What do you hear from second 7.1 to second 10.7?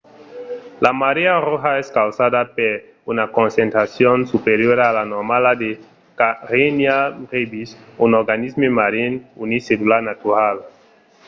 brevis un organisme marin unicellular natural